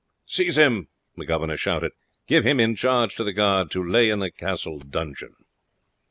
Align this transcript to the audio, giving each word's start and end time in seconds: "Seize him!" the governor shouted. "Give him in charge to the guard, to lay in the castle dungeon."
"Seize 0.25 0.57
him!" 0.57 0.87
the 1.15 1.27
governor 1.27 1.55
shouted. 1.57 1.91
"Give 2.25 2.43
him 2.43 2.59
in 2.59 2.75
charge 2.75 3.13
to 3.17 3.23
the 3.23 3.31
guard, 3.33 3.69
to 3.69 3.87
lay 3.87 4.09
in 4.09 4.17
the 4.17 4.31
castle 4.31 4.79
dungeon." 4.79 5.35